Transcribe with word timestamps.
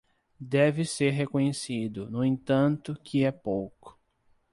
Deve 0.49 0.83
ser 0.83 1.11
reconhecido, 1.11 2.09
no 2.09 2.25
entanto, 2.25 2.99
que 3.03 3.23
é 3.23 3.31
pouco. 3.31 3.99